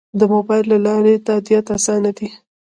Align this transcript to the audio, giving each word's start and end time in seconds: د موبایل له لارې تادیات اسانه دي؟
د 0.19 0.21
موبایل 0.33 0.65
له 0.71 0.77
لارې 0.85 1.21
تادیات 1.27 1.65
اسانه 1.77 2.11
دي؟ 2.17 2.27